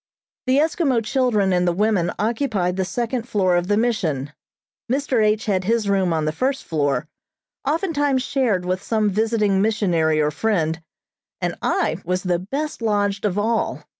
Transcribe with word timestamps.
The 0.47 0.57
Eskimo 0.57 1.05
children 1.05 1.53
and 1.53 1.67
the 1.67 1.71
women 1.71 2.11
occupied 2.17 2.75
the 2.75 2.85
second 2.85 3.29
floor 3.29 3.55
of 3.55 3.67
the 3.67 3.77
mission. 3.77 4.33
Mr. 4.91 5.23
H. 5.23 5.45
had 5.45 5.65
his 5.65 5.87
room 5.87 6.11
on 6.11 6.25
the 6.25 6.31
first 6.31 6.63
floor, 6.63 7.07
oftentimes 7.67 8.23
shared 8.23 8.65
with 8.65 8.81
some 8.81 9.11
visiting 9.11 9.61
missionary 9.61 10.19
or 10.19 10.31
friend, 10.31 10.81
and 11.39 11.53
I 11.61 11.97
was 12.03 12.23
the 12.23 12.39
best 12.39 12.81
lodged 12.81 13.25
of 13.25 13.37
all. 13.37 13.83